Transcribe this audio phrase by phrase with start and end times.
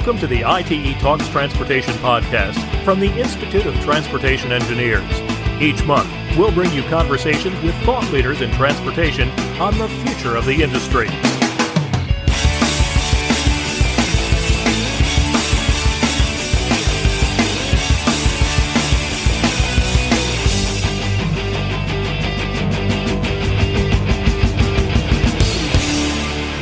[0.00, 5.04] Welcome to the ITE Talks Transportation podcast from the Institute of Transportation Engineers.
[5.60, 9.28] Each month, we'll bring you conversations with thought leaders in transportation
[9.60, 11.08] on the future of the industry.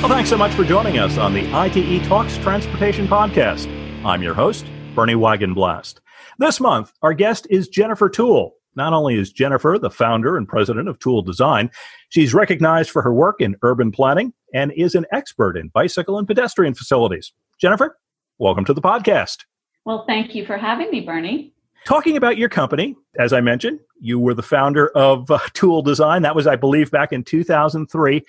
[0.09, 3.67] Well, thanks so much for joining us on the ITE Talks Transportation Podcast.
[4.07, 5.97] I'm your host, Bernie Wagenblast.
[6.39, 8.55] This month, our guest is Jennifer Toole.
[8.75, 11.71] Not only is Jennifer the founder and president of Toole Design,
[12.09, 16.27] she's recognized for her work in urban planning and is an expert in bicycle and
[16.27, 17.31] pedestrian facilities.
[17.61, 17.99] Jennifer,
[18.39, 19.45] welcome to the podcast.
[19.85, 21.53] Well, thank you for having me, Bernie.
[21.85, 26.23] Talking about your company, as I mentioned, you were the founder of uh, Toole Design.
[26.23, 28.23] That was, I believe, back in 2003.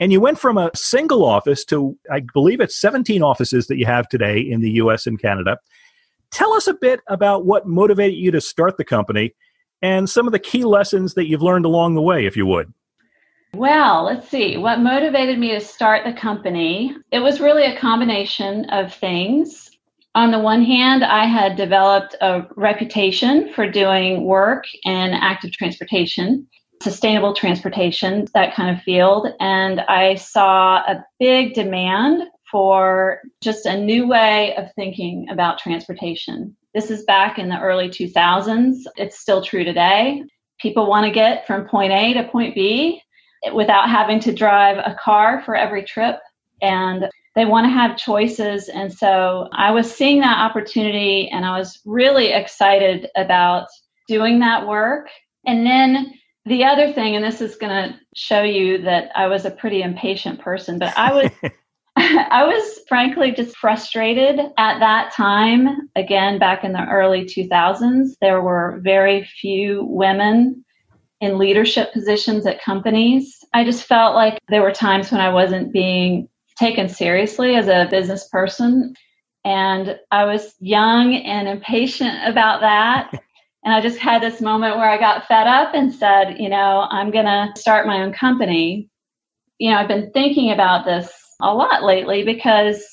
[0.00, 3.86] And you went from a single office to, I believe it's 17 offices that you
[3.86, 5.58] have today in the US and Canada.
[6.30, 9.34] Tell us a bit about what motivated you to start the company
[9.82, 12.72] and some of the key lessons that you've learned along the way, if you would.
[13.54, 14.56] Well, let's see.
[14.56, 16.94] What motivated me to start the company?
[17.10, 19.70] It was really a combination of things.
[20.14, 26.46] On the one hand, I had developed a reputation for doing work in active transportation
[26.82, 29.28] sustainable transportation, that kind of field.
[29.40, 36.56] And I saw a big demand for just a new way of thinking about transportation.
[36.74, 38.78] This is back in the early 2000s.
[38.96, 40.22] It's still true today.
[40.60, 43.02] People want to get from point A to point B
[43.52, 46.18] without having to drive a car for every trip.
[46.62, 48.68] And they want to have choices.
[48.68, 53.68] And so I was seeing that opportunity and I was really excited about
[54.08, 55.08] doing that work.
[55.46, 59.44] And then the other thing, and this is going to show you that I was
[59.44, 61.30] a pretty impatient person, but I was.
[62.00, 65.90] I was frankly just frustrated at that time.
[65.96, 70.64] Again, back in the early 2000s, there were very few women
[71.20, 73.38] in leadership positions at companies.
[73.52, 77.88] I just felt like there were times when I wasn't being taken seriously as a
[77.90, 78.94] business person.
[79.44, 83.10] And I was young and impatient about that.
[83.64, 86.86] And I just had this moment where I got fed up and said, you know,
[86.90, 88.88] I'm going to start my own company.
[89.58, 92.84] You know, I've been thinking about this a lot lately because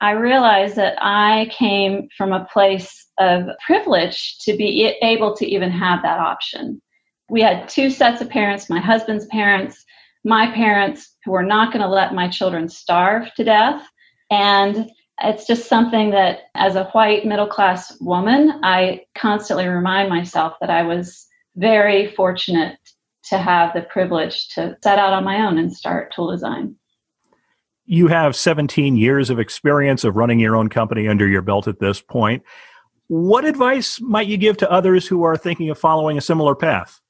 [0.00, 5.70] I realized that I came from a place of privilege to be able to even
[5.70, 6.82] have that option.
[7.30, 9.84] We had two sets of parents my husband's parents,
[10.24, 13.82] my parents, who were not going to let my children starve to death.
[14.30, 14.90] And
[15.22, 20.70] it's just something that, as a white middle class woman, I constantly remind myself that
[20.70, 22.78] I was very fortunate
[23.24, 26.76] to have the privilege to set out on my own and start Toole Design.
[27.86, 31.80] You have 17 years of experience of running your own company under your belt at
[31.80, 32.42] this point.
[33.08, 37.00] What advice might you give to others who are thinking of following a similar path?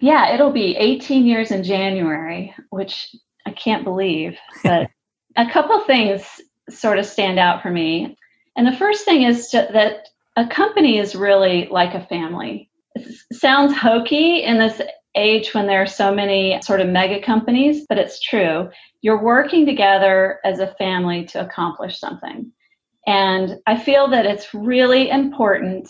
[0.00, 3.14] Yeah, it'll be 18 years in January, which
[3.46, 4.36] I can't believe.
[4.62, 4.90] But
[5.36, 8.16] a couple things sort of stand out for me.
[8.56, 12.70] And the first thing is to, that a company is really like a family.
[12.94, 14.80] It sounds hokey in this
[15.14, 18.70] age when there are so many sort of mega companies, but it's true.
[19.02, 22.50] You're working together as a family to accomplish something.
[23.06, 25.88] And I feel that it's really important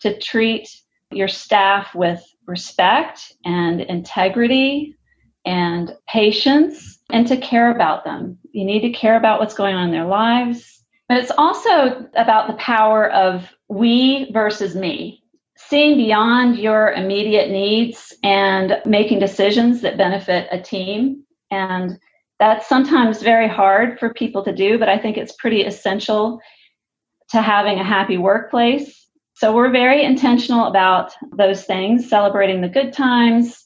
[0.00, 0.68] to treat
[1.10, 4.96] your staff with respect and integrity
[5.44, 8.38] and patience and to care about them.
[8.52, 10.82] You need to care about what's going on in their lives.
[11.08, 15.24] But it's also about the power of we versus me,
[15.56, 21.24] seeing beyond your immediate needs and making decisions that benefit a team.
[21.50, 21.98] And
[22.38, 26.40] that's sometimes very hard for people to do, but I think it's pretty essential
[27.30, 29.08] to having a happy workplace.
[29.34, 33.59] So we're very intentional about those things, celebrating the good times,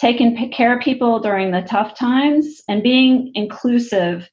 [0.00, 4.28] taking care of people during the tough times and being inclusive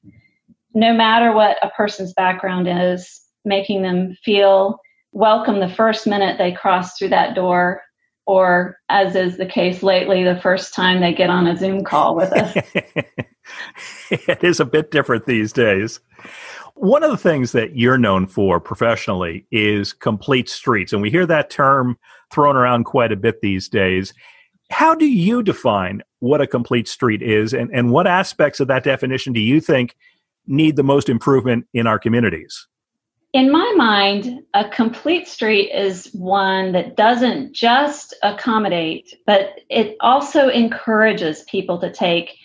[0.74, 4.78] no matter what a person's background is making them feel
[5.12, 7.82] welcome the first minute they cross through that door
[8.26, 12.16] or as is the case lately the first time they get on a zoom call
[12.16, 12.56] with us.
[14.10, 16.00] It is a bit different these days.
[16.74, 21.26] One of the things that you're known for professionally is complete streets and we hear
[21.26, 21.98] that term
[22.30, 24.12] thrown around quite a bit these days
[24.70, 28.84] how do you define what a complete street is, and, and what aspects of that
[28.84, 29.96] definition do you think
[30.46, 32.66] need the most improvement in our communities?
[33.34, 40.48] In my mind, a complete street is one that doesn't just accommodate, but it also
[40.48, 42.36] encourages people to take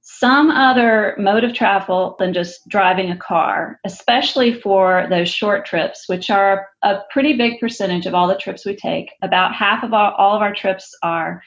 [0.00, 6.08] some other mode of travel than just driving a car, especially for those short trips,
[6.08, 9.12] which are a pretty big percentage of all the trips we take.
[9.22, 11.40] About half of all, all of our trips are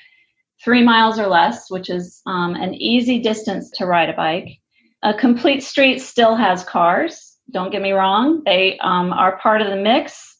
[0.65, 4.57] three miles or less, which is um, an easy distance to ride a bike.
[5.03, 7.37] A complete street still has cars.
[7.51, 10.35] Don't get me wrong, they um, are part of the mix,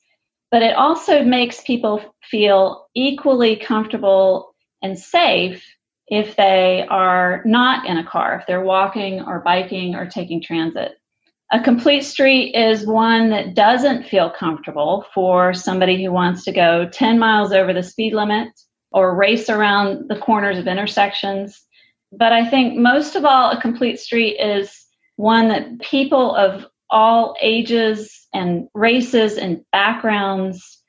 [0.49, 5.63] but it also makes people feel equally comfortable and safe
[6.07, 10.93] if they are not in a car, if they're walking or biking or taking transit.
[11.51, 16.89] A complete street is one that doesn't feel comfortable for somebody who wants to go
[16.91, 18.49] 10 miles over the speed limit
[18.95, 21.61] or race around the corners of intersections.
[22.13, 24.85] But I think most of all, a complete street is
[25.17, 30.81] one that people of all ages and races and backgrounds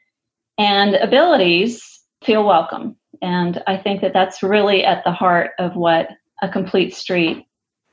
[0.56, 2.96] and abilities feel welcome.
[3.22, 6.08] And I think that that's really at the heart of what
[6.40, 7.44] a complete street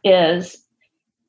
[0.03, 0.62] is.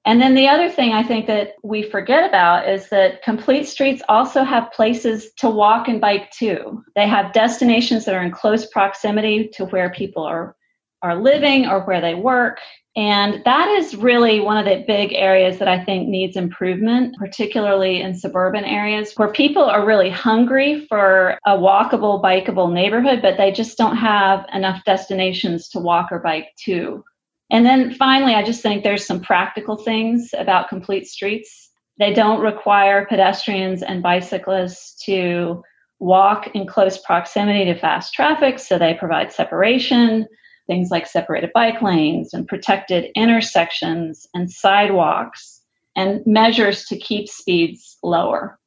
[0.07, 4.03] And then the other thing I think that we forget about is that complete streets
[4.09, 6.83] also have places to walk and bike too.
[6.95, 10.57] They have destinations that are in close proximity to where people are
[11.05, 12.59] are living or where they work.
[12.97, 18.01] And that is really one of the big areas that I think needs improvement, particularly
[18.01, 23.53] in suburban areas where people are really hungry for a walkable, bikeable neighborhood, but they
[23.53, 27.05] just don't have enough destinations to walk or bike to.
[27.51, 31.71] And then finally, I just think there's some practical things about complete streets.
[31.99, 35.63] They don't require pedestrians and bicyclists to
[36.01, 40.27] walk in close proximity to fast traffic, so they provide separation
[40.67, 45.63] things like separated bike lanes and protected intersections and sidewalks
[45.97, 48.59] and measures to keep speeds lower.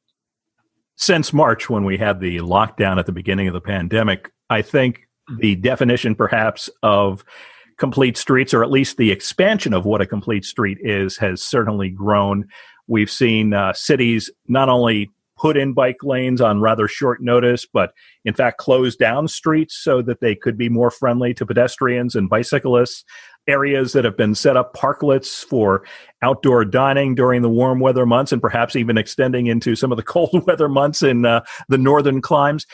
[0.96, 5.02] Since March, when we had the lockdown at the beginning of the pandemic, I think
[5.38, 7.24] the definition perhaps of
[7.78, 11.88] complete streets, or at least the expansion of what a complete street is, has certainly
[11.88, 12.46] grown.
[12.86, 17.92] We've seen uh, cities not only put in bike lanes on rather short notice, but
[18.24, 22.28] in fact close down streets so that they could be more friendly to pedestrians and
[22.28, 23.04] bicyclists.
[23.46, 25.84] Areas that have been set up parklets for
[26.22, 30.02] outdoor dining during the warm weather months and perhaps even extending into some of the
[30.14, 32.66] cold weather months in uh, the northern climes.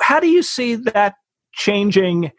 [0.00, 1.14] How do you see that
[1.52, 2.30] changing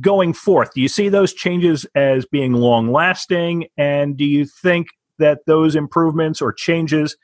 [0.00, 0.72] going forth?
[0.74, 3.66] Do you see those changes as being long lasting?
[3.76, 4.88] And do you think
[5.18, 7.16] that those improvements or changes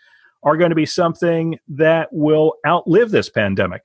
[0.46, 3.82] are going to be something that will outlive this pandemic.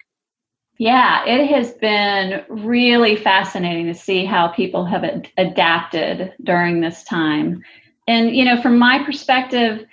[0.78, 7.04] Yeah, it has been really fascinating to see how people have ad- adapted during this
[7.04, 7.64] time.
[8.08, 9.86] And, you know, from my perspective,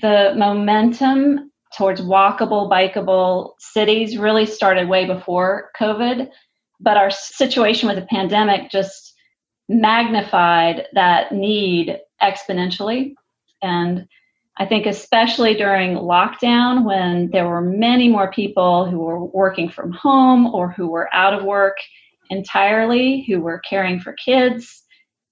[0.00, 6.28] the momentum towards walkable, bikeable cities really started way before COVID.
[6.82, 9.14] But our situation with the pandemic just
[9.68, 13.14] magnified that need exponentially.
[13.62, 14.06] And
[14.58, 19.92] I think, especially during lockdown, when there were many more people who were working from
[19.92, 21.76] home or who were out of work
[22.28, 24.82] entirely, who were caring for kids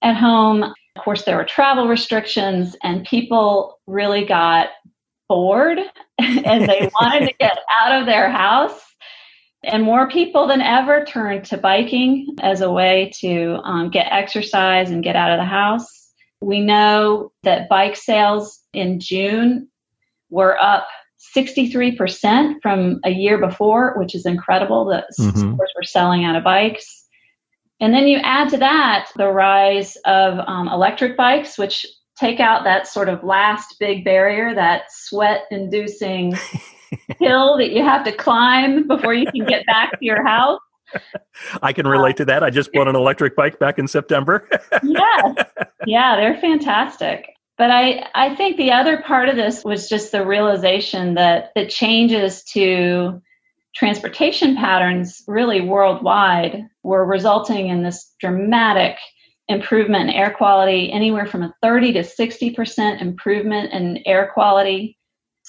[0.01, 0.63] at home.
[0.63, 4.69] Of course, there were travel restrictions, and people really got
[5.29, 5.79] bored
[6.19, 8.79] and they wanted to get out of their house.
[9.63, 14.89] And more people than ever turn to biking as a way to um, get exercise
[14.89, 16.09] and get out of the house.
[16.41, 19.67] We know that bike sales in June
[20.31, 20.87] were up
[21.35, 24.85] 63% from a year before, which is incredible.
[24.85, 25.37] The mm-hmm.
[25.37, 27.05] stores were selling out of bikes.
[27.79, 31.85] And then you add to that the rise of um, electric bikes, which
[32.17, 36.35] take out that sort of last big barrier, that sweat inducing
[37.19, 40.59] hill that you have to climb before you can get back to your house.
[41.61, 42.43] I can relate to that.
[42.43, 44.47] I just bought an electric bike back in September.
[44.83, 45.33] yeah.
[45.85, 47.27] Yeah, they're fantastic.
[47.57, 51.67] But I, I think the other part of this was just the realization that the
[51.67, 53.21] changes to
[53.75, 58.97] transportation patterns really worldwide were resulting in this dramatic
[59.47, 64.97] improvement in air quality, anywhere from a 30 to 60% improvement in air quality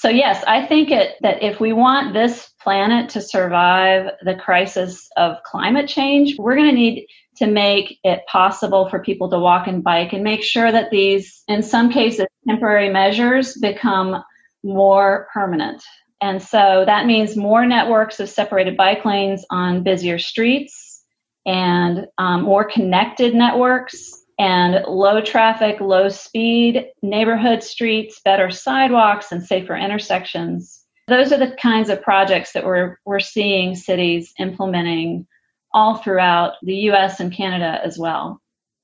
[0.02, 5.08] so, yes, I think it, that if we want this planet to survive the crisis
[5.16, 7.06] of climate change, we're going to need
[7.36, 11.44] to make it possible for people to walk and bike and make sure that these,
[11.46, 14.20] in some cases, temporary measures become
[14.64, 15.84] more permanent.
[16.20, 21.04] And so that means more networks of separated bike lanes on busier streets
[21.46, 29.42] and um, more connected networks and low traffic, low speed neighborhood streets, better sidewalks, and
[29.42, 30.84] safer intersections.
[31.08, 35.26] Those are the kinds of projects that we're, we're seeing cities implementing
[35.74, 38.40] all throughout the US and Canada as well.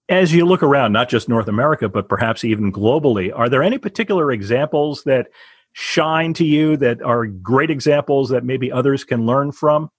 [0.08, 3.78] As you look around, not just North America, but perhaps even globally, are there any
[3.78, 5.28] particular examples that
[5.74, 9.90] shine to you that are great examples that maybe others can learn from?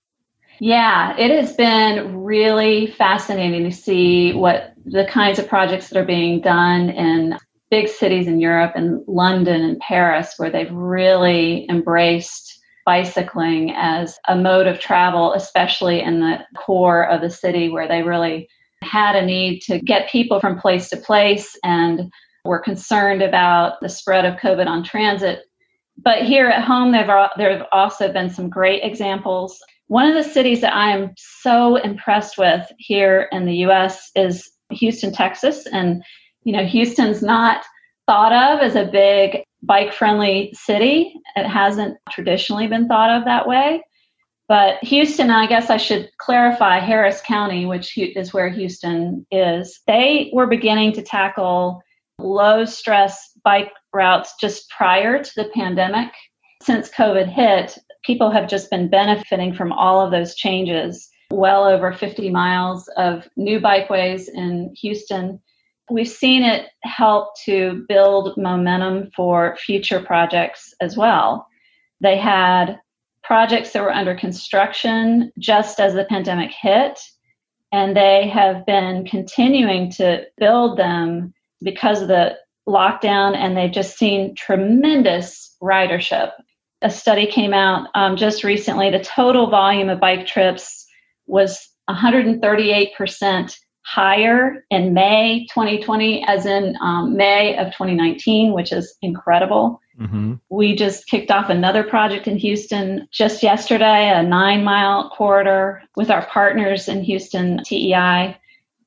[0.60, 6.06] Yeah, it has been really fascinating to see what the kinds of projects that are
[6.06, 7.38] being done in
[7.70, 14.36] big cities in Europe and London and Paris, where they've really embraced bicycling as a
[14.36, 18.50] mode of travel, especially in the core of the city where they really
[18.82, 22.12] had a need to get people from place to place and
[22.46, 25.42] were concerned about the spread of COVID on transit.
[26.02, 29.60] But here at home, there have also been some great examples.
[29.88, 34.50] One of the cities that I am so impressed with here in the US is
[34.72, 35.66] Houston, Texas.
[35.68, 36.04] And,
[36.44, 37.64] you know, Houston's not
[38.08, 41.14] thought of as a big bike friendly city.
[41.36, 43.84] It hasn't traditionally been thought of that way.
[44.48, 50.32] But Houston, I guess I should clarify Harris County, which is where Houston is, they
[50.34, 51.84] were beginning to tackle
[52.18, 56.10] low stress bike routes just prior to the pandemic.
[56.64, 61.09] Since COVID hit, people have just been benefiting from all of those changes.
[61.32, 65.40] Well over 50 miles of new bikeways in Houston.
[65.92, 71.48] We've seen it help to build momentum for future projects as well.
[72.02, 72.80] They had
[73.24, 77.00] projects that were under construction just as the pandemic hit,
[77.72, 82.36] and they have been continuing to build them because of the
[82.68, 86.32] lockdown, and they've just seen tremendous ridership.
[86.82, 88.90] A study came out um, just recently.
[88.90, 90.88] The total volume of bike trips
[91.30, 99.82] was 138% higher in May 2020 as in um, May of 2019, which is incredible.
[100.00, 100.36] Mm-hmm.
[100.50, 106.12] We just kicked off another project in Houston just yesterday, a nine mile corridor with
[106.12, 108.38] our partners in Houston, TEI,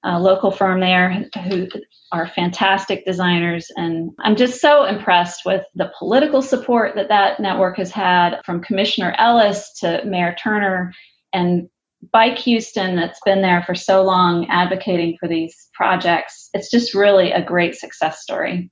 [0.04, 1.68] a local firm there who
[2.12, 3.70] are fantastic designers.
[3.76, 8.62] And I'm just so impressed with the political support that that network has had from
[8.62, 10.92] Commissioner Ellis to Mayor Turner
[11.32, 11.68] and
[12.10, 16.48] Bike Houston that's been there for so long advocating for these projects.
[16.52, 18.70] It's just really a great success story.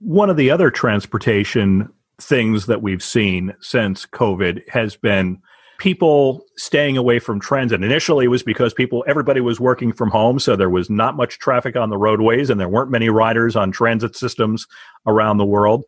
[0.00, 1.88] One of the other transportation
[2.20, 5.40] things that we've seen since COVID has been
[5.78, 7.82] people staying away from transit.
[7.82, 11.38] Initially, it was because people, everybody was working from home, so there was not much
[11.38, 14.66] traffic on the roadways and there weren't many riders on transit systems
[15.06, 15.84] around the world.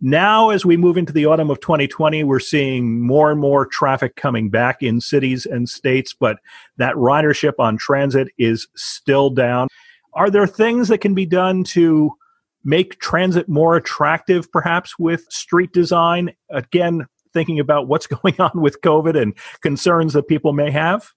[0.00, 4.16] Now, as we move into the autumn of 2020, we're seeing more and more traffic
[4.16, 6.38] coming back in cities and states, but
[6.78, 9.68] that ridership on transit is still down.
[10.14, 12.12] Are there things that can be done to
[12.64, 16.32] make transit more attractive, perhaps with street design?
[16.48, 21.12] Again, thinking about what's going on with COVID and concerns that people may have?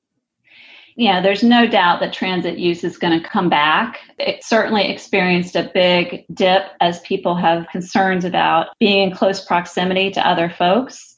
[0.95, 3.99] Yeah, there's no doubt that transit use is going to come back.
[4.19, 10.11] It certainly experienced a big dip as people have concerns about being in close proximity
[10.11, 11.15] to other folks.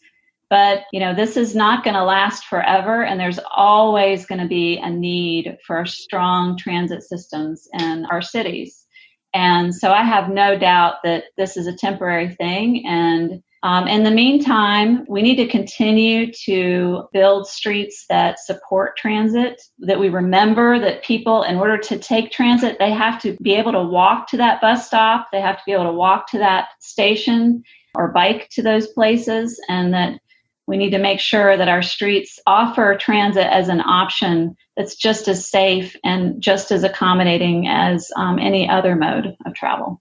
[0.50, 4.48] But, you know, this is not going to last forever, and there's always going to
[4.48, 8.86] be a need for strong transit systems in our cities.
[9.34, 12.86] And so I have no doubt that this is a temporary thing.
[12.88, 19.60] And um, in the meantime, we need to continue to build streets that support transit,
[19.80, 23.72] that we remember that people, in order to take transit, they have to be able
[23.72, 26.68] to walk to that bus stop, they have to be able to walk to that
[26.80, 27.64] station
[27.96, 30.20] or bike to those places, and that
[30.68, 35.28] we need to make sure that our streets offer transit as an option that's just
[35.28, 40.00] as safe and just as accommodating as um, any other mode of travel.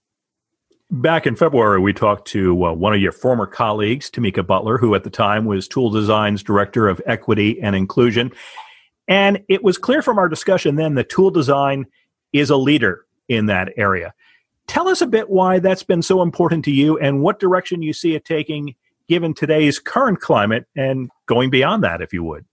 [0.91, 4.93] Back in February, we talked to uh, one of your former colleagues, Tamika Butler, who
[4.93, 8.31] at the time was Toole Design's Director of Equity and Inclusion.
[9.07, 11.85] And it was clear from our discussion then that Toole Design
[12.33, 14.13] is a leader in that area.
[14.67, 17.93] Tell us a bit why that's been so important to you and what direction you
[17.93, 18.75] see it taking
[19.07, 22.45] given today's current climate and going beyond that, if you would.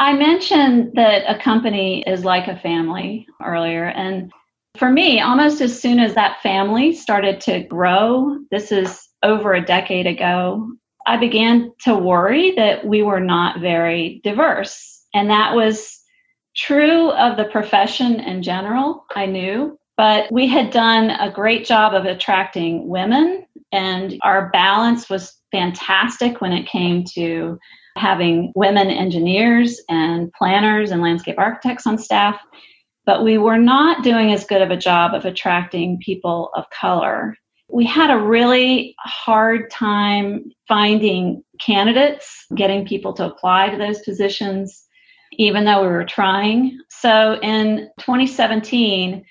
[0.00, 3.86] I mentioned that a company is like a family earlier.
[3.86, 4.32] And
[4.78, 9.64] for me, almost as soon as that family started to grow, this is over a
[9.64, 10.70] decade ago,
[11.06, 15.06] I began to worry that we were not very diverse.
[15.14, 15.98] And that was
[16.56, 19.78] true of the profession in general, I knew.
[19.96, 26.40] But we had done a great job of attracting women, and our balance was fantastic
[26.40, 27.58] when it came to
[27.96, 32.38] having women engineers and planners and landscape architects on staff,
[33.08, 37.34] but we were not doing as good of a job of attracting people of color.
[37.70, 44.84] We had a really hard time finding candidates, getting people to apply to those positions,
[45.32, 46.78] even though we were trying.
[46.90, 49.24] So in 2017,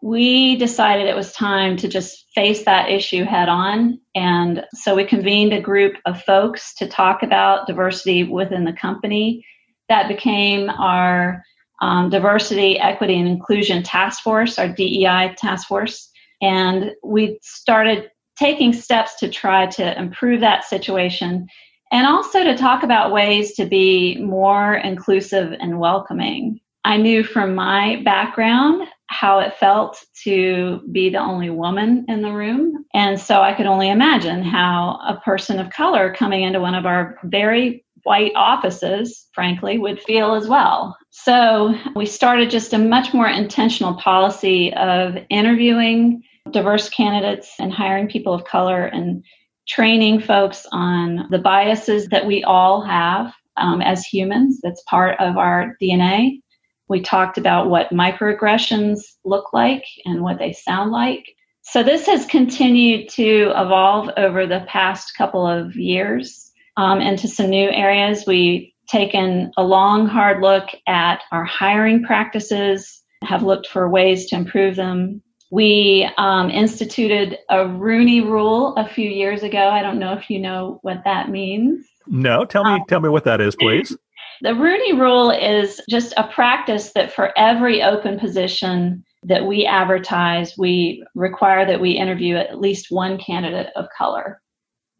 [0.00, 3.98] we decided it was time to just face that issue head on.
[4.14, 9.44] And so we convened a group of folks to talk about diversity within the company.
[9.88, 11.42] That became our
[11.80, 16.10] um, Diversity, Equity, and Inclusion Task Force, our DEI task force.
[16.40, 21.48] And we started taking steps to try to improve that situation
[21.90, 26.60] and also to talk about ways to be more inclusive and welcoming.
[26.84, 32.32] I knew from my background how it felt to be the only woman in the
[32.32, 32.84] room.
[32.94, 36.86] And so I could only imagine how a person of color coming into one of
[36.86, 40.96] our very white offices, frankly, would feel as well.
[41.10, 48.08] So we started just a much more intentional policy of interviewing diverse candidates and hiring
[48.08, 49.22] people of color and
[49.68, 54.58] training folks on the biases that we all have um, as humans.
[54.62, 56.40] That's part of our DNA.
[56.88, 61.26] We talked about what microaggressions look like and what they sound like.
[61.60, 66.47] So, this has continued to evolve over the past couple of years
[66.78, 68.24] um, into some new areas.
[68.26, 74.36] We've taken a long, hard look at our hiring practices, have looked for ways to
[74.36, 75.20] improve them.
[75.50, 79.68] We um, instituted a Rooney Rule a few years ago.
[79.68, 81.84] I don't know if you know what that means.
[82.06, 83.94] No, tell me, um, tell me what that is, please.
[84.40, 90.54] The Rooney Rule is just a practice that for every open position that we advertise,
[90.56, 94.40] we require that we interview at least one candidate of color.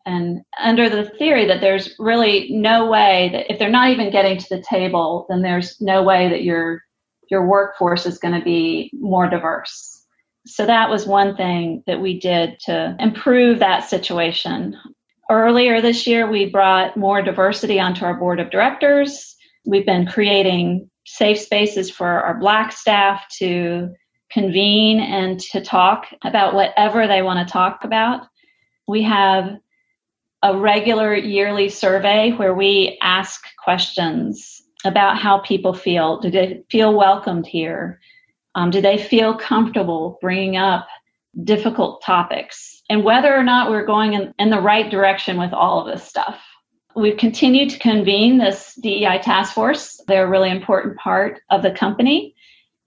[0.08, 4.38] And under the theory that there's really no way that if they're not even getting
[4.38, 6.82] to the table, then there's no way that your
[7.30, 10.02] your workforce is going to be more diverse.
[10.46, 14.74] So that was one thing that we did to improve that situation.
[15.30, 19.36] Earlier this year, we brought more diversity onto our board of directors.
[19.66, 23.90] We've been creating safe spaces for our Black staff to
[24.30, 28.26] convene and to talk about whatever they want to talk about.
[28.86, 29.58] We have
[30.42, 36.20] a regular yearly survey where we ask questions about how people feel.
[36.20, 38.00] Do they feel welcomed here?
[38.54, 40.86] Um, do they feel comfortable bringing up
[41.42, 42.82] difficult topics?
[42.88, 46.06] And whether or not we're going in, in the right direction with all of this
[46.06, 46.40] stuff.
[46.96, 50.00] We've continued to convene this DEI task force.
[50.08, 52.34] They're a really important part of the company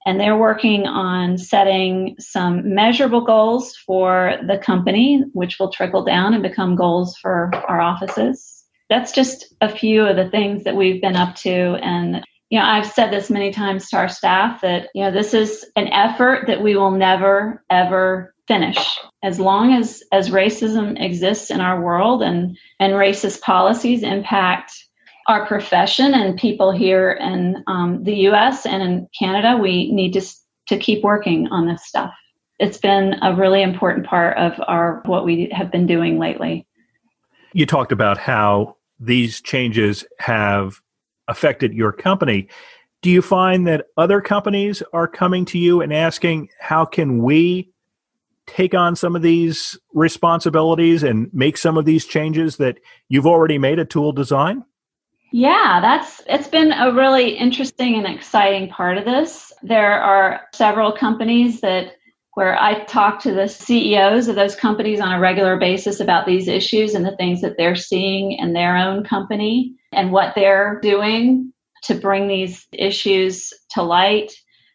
[0.05, 6.33] and they're working on setting some measurable goals for the company, which will trickle down
[6.33, 8.63] and become goals for our offices.
[8.89, 11.51] That's just a few of the things that we've been up to.
[11.51, 15.33] And, you know, I've said this many times to our staff that, you know, this
[15.33, 18.99] is an effort that we will never, ever finish.
[19.23, 24.73] As long as, as racism exists in our world and, and racist policies impact
[25.31, 30.21] our profession and people here in um, the US and in Canada, we need to,
[30.67, 32.13] to keep working on this stuff.
[32.59, 36.67] It's been a really important part of our what we have been doing lately.
[37.53, 40.79] You talked about how these changes have
[41.27, 42.47] affected your company.
[43.01, 47.71] Do you find that other companies are coming to you and asking, how can we
[48.45, 52.77] take on some of these responsibilities and make some of these changes that
[53.09, 54.63] you've already made a Toole Design?
[55.31, 59.53] Yeah, that's it's been a really interesting and exciting part of this.
[59.63, 61.93] There are several companies that
[62.33, 66.47] where I talk to the CEOs of those companies on a regular basis about these
[66.47, 71.51] issues and the things that they're seeing in their own company and what they're doing
[71.83, 74.31] to bring these issues to light.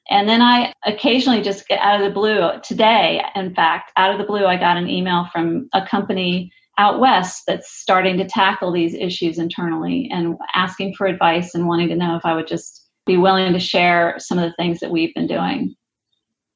[0.08, 2.50] And then I occasionally just get out of the blue.
[2.62, 7.00] Today, in fact, out of the blue, I got an email from a company out
[7.00, 11.96] west that's starting to tackle these issues internally and asking for advice and wanting to
[11.96, 15.14] know if I would just be willing to share some of the things that we've
[15.14, 15.74] been doing.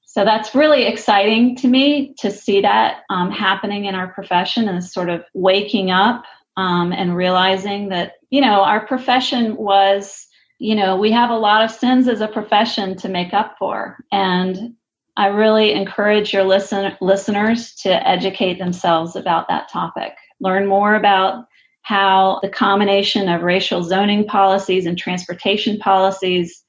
[0.04, 4.84] So that's really exciting to me to see that um, happening in our profession and
[4.84, 6.24] sort of waking up
[6.56, 10.26] um, and realizing that, you know, our profession was,
[10.58, 13.98] you know, we have a lot of sins as a profession to make up for.
[14.10, 14.74] And
[15.16, 20.12] I really encourage your listen, listeners to educate themselves about that topic.
[20.40, 21.46] Learn more about
[21.82, 26.62] how the combination of racial zoning policies and transportation policies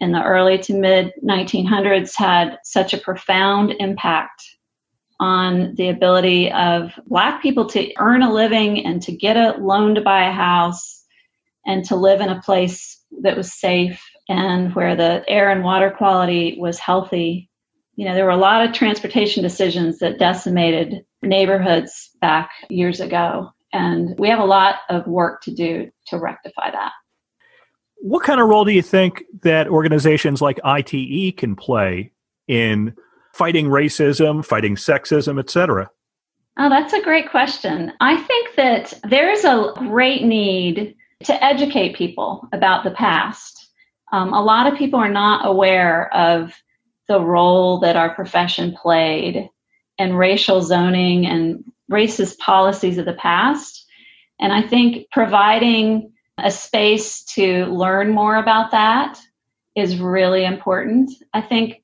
[0.00, 4.42] in the early to mid 1900s had such a profound impact
[5.20, 9.94] on the ability of Black people to earn a living and to get a loan
[9.94, 11.04] to buy a house
[11.66, 15.90] and to live in a place that was safe and where the air and water
[15.90, 17.48] quality was healthy
[17.96, 23.50] you know, there were a lot of transportation decisions that decimated neighborhoods back years ago.
[23.72, 26.92] And we have a lot of work to do to rectify that.
[27.96, 32.12] What kind of role do you think that organizations like ITE can play
[32.48, 32.94] in
[33.32, 35.90] fighting racism, fighting sexism, etc.?
[36.58, 37.92] Oh, that's a great question.
[38.00, 43.70] I think that there's a great need to educate people about the past.
[44.12, 46.52] Um, a lot of people are not aware of
[47.08, 49.48] the role that our profession played
[49.98, 53.86] in racial zoning and racist policies of the past.
[54.40, 59.18] And I think providing a space to learn more about that
[59.76, 61.10] is really important.
[61.32, 61.82] I think,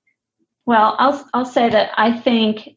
[0.66, 2.76] well, I'll, I'll say that I think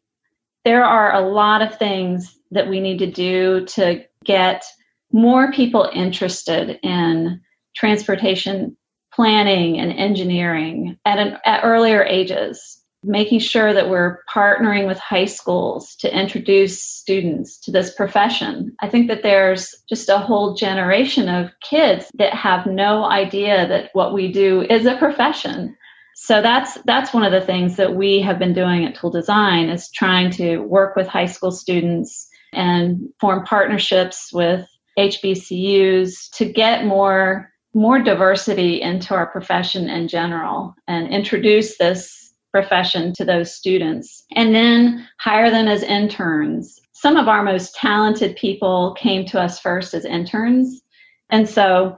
[0.64, 4.64] there are a lot of things that we need to do to get
[5.12, 7.40] more people interested in
[7.74, 8.76] transportation
[9.14, 15.24] planning and engineering at, an, at earlier ages making sure that we're partnering with high
[15.24, 18.74] schools to introduce students to this profession.
[18.80, 23.90] I think that there's just a whole generation of kids that have no idea that
[23.92, 25.76] what we do is a profession.
[26.14, 29.68] So that's that's one of the things that we have been doing at Toole Design
[29.68, 34.66] is trying to work with high school students and form partnerships with
[34.98, 43.14] HBCUs to get more more diversity into our profession in general and introduce this profession
[43.14, 46.80] to those students and then hire them as interns.
[46.92, 50.82] Some of our most talented people came to us first as interns.
[51.30, 51.96] And so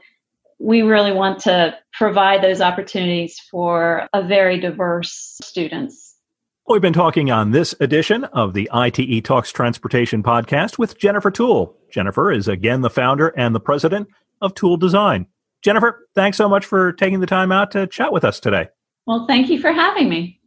[0.61, 6.17] we really want to provide those opportunities for a very diverse students.
[6.69, 11.77] We've been talking on this edition of the ITE Talks Transportation podcast with Jennifer Toole.
[11.91, 14.09] Jennifer is again the founder and the president
[14.41, 15.27] of Toole Design.
[15.65, 18.69] Jennifer, thanks so much for taking the time out to chat with us today.
[19.07, 20.41] Well, thank you for having me.